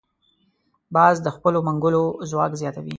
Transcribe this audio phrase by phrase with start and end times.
[0.95, 2.89] باز د خپلو منګولو ځواک زیاتوي